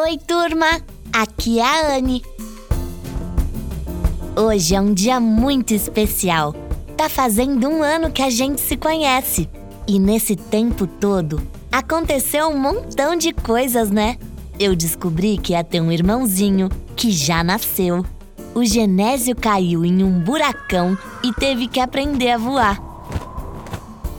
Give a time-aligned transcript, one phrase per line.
[0.00, 0.80] Oi, turma!
[1.12, 2.22] Aqui é a Anne.
[4.36, 6.54] Hoje é um dia muito especial.
[6.96, 9.50] Tá fazendo um ano que a gente se conhece.
[9.88, 11.42] E nesse tempo todo,
[11.72, 14.16] aconteceu um montão de coisas, né?
[14.56, 18.06] Eu descobri que ia ter um irmãozinho que já nasceu.
[18.54, 22.80] O Genésio caiu em um buracão e teve que aprender a voar.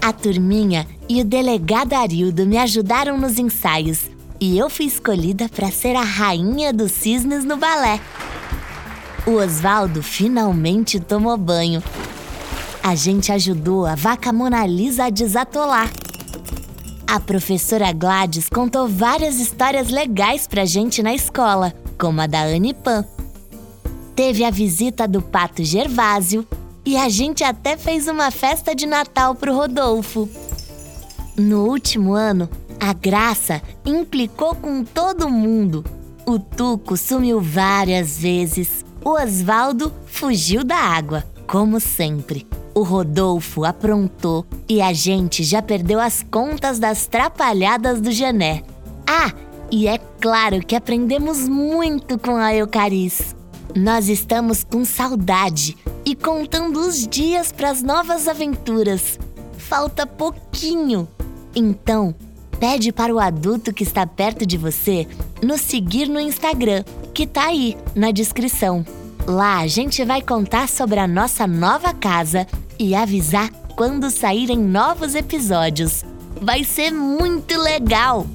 [0.02, 5.70] A turminha e o delegado Arildo me ajudaram nos ensaios e eu fui escolhida para
[5.72, 8.00] ser a rainha dos cisnes no balé.
[9.26, 11.84] O Oswaldo finalmente tomou banho.
[12.82, 15.92] A gente ajudou a vaca Mona Lisa a desatolar.
[17.06, 22.74] A professora Gladys contou várias histórias legais pra gente na escola, como a da Anne
[22.74, 23.04] Pan.
[24.16, 26.48] Teve a visita do pato Gervásio
[26.86, 30.30] e a gente até fez uma festa de Natal pro Rodolfo.
[31.36, 35.84] No último ano, a Graça implicou com todo mundo.
[36.26, 38.86] O Tuco sumiu várias vezes.
[39.04, 42.48] O Osvaldo fugiu da água, como sempre.
[42.74, 48.64] O Rodolfo aprontou e a gente já perdeu as contas das trapalhadas do Gené.
[49.06, 49.34] Ah,
[49.72, 53.36] e é claro que aprendemos muito com a Eucaris.
[53.76, 59.20] Nós estamos com saudade e contando os dias para as novas aventuras.
[59.58, 61.08] Falta pouquinho.
[61.56, 62.16] Então,
[62.60, 65.08] pede para o adulto que está perto de você
[65.42, 68.86] nos seguir no Instagram, que tá aí na descrição.
[69.26, 75.16] Lá a gente vai contar sobre a nossa nova casa e avisar quando saírem novos
[75.16, 76.04] episódios.
[76.42, 78.26] Vai ser muito legal!